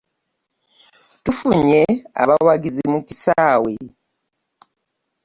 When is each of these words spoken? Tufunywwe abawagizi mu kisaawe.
Tufunywwe 1.23 1.81
abawagizi 2.21 2.83
mu 2.91 2.99
kisaawe. 3.07 3.73